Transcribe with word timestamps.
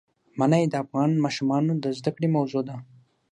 منی 0.39 0.63
د 0.69 0.73
افغان 0.83 1.11
ماشومانو 1.25 1.71
د 1.83 1.85
زده 1.97 2.11
کړې 2.15 2.27
موضوع 2.37 2.61
ده. 2.69 2.75